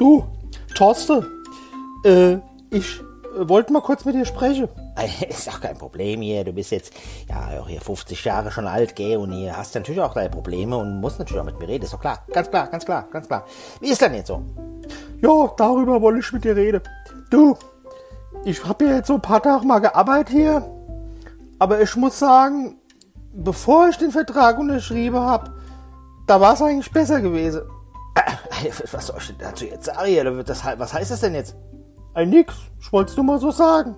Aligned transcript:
Du, 0.00 0.24
Thorsten, 0.74 1.26
äh, 2.06 2.38
ich 2.70 3.00
äh, 3.00 3.46
wollte 3.46 3.70
mal 3.70 3.82
kurz 3.82 4.06
mit 4.06 4.14
dir 4.14 4.24
sprechen. 4.24 4.66
Ist 5.28 5.46
doch 5.46 5.60
kein 5.60 5.76
Problem 5.76 6.22
hier. 6.22 6.42
Du 6.42 6.54
bist 6.54 6.70
jetzt 6.70 6.94
ja 7.28 7.60
auch 7.60 7.68
hier 7.68 7.82
50 7.82 8.24
Jahre 8.24 8.50
schon 8.50 8.66
alt, 8.66 8.96
gell? 8.96 9.18
Und 9.18 9.32
hier 9.32 9.54
hast 9.54 9.74
du 9.74 9.78
natürlich 9.78 10.00
auch 10.00 10.14
deine 10.14 10.30
Probleme 10.30 10.78
und 10.78 11.02
musst 11.02 11.18
natürlich 11.18 11.42
auch 11.42 11.44
mit 11.44 11.58
mir 11.60 11.68
reden. 11.68 11.84
Ist 11.84 11.92
doch 11.92 12.00
klar. 12.00 12.24
Ganz 12.32 12.48
klar, 12.48 12.68
ganz 12.68 12.86
klar, 12.86 13.08
ganz 13.10 13.26
klar. 13.26 13.44
Wie 13.82 13.90
ist 13.90 14.00
denn 14.00 14.14
jetzt 14.14 14.28
so? 14.28 14.42
Ja, 15.20 15.52
darüber 15.58 16.00
wollte 16.00 16.20
ich 16.20 16.32
mit 16.32 16.44
dir 16.44 16.56
reden. 16.56 16.80
Du, 17.28 17.58
ich 18.46 18.64
habe 18.64 18.86
ja 18.86 18.94
jetzt 18.96 19.08
so 19.08 19.16
ein 19.16 19.20
paar 19.22 19.42
Tage 19.42 19.66
mal 19.66 19.80
gearbeitet 19.80 20.30
hier. 20.30 20.66
Aber 21.58 21.78
ich 21.82 21.94
muss 21.94 22.18
sagen, 22.18 22.78
bevor 23.34 23.90
ich 23.90 23.98
den 23.98 24.12
Vertrag 24.12 24.58
unterschrieben 24.58 25.20
habe, 25.20 25.52
da 26.26 26.40
war 26.40 26.54
es 26.54 26.62
eigentlich 26.62 26.90
besser 26.90 27.20
gewesen. 27.20 27.64
Was 28.92 29.06
soll 29.06 29.16
ich 29.18 29.26
denn 29.28 29.38
dazu 29.38 29.64
jetzt 29.64 29.86
sagen? 29.86 29.98
was 30.78 30.92
heißt 30.92 31.10
das 31.10 31.20
denn 31.20 31.34
jetzt? 31.34 31.56
Ein 32.14 32.30
nix, 32.30 32.54
ich 32.80 32.92
wollt's 32.92 33.16
nur 33.16 33.24
mal 33.24 33.38
so 33.38 33.50
sagen. 33.50 33.96